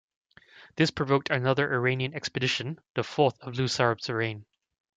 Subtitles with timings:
[0.77, 4.47] This provoked another Iranian expedition, the fourth in Luarsab's reign.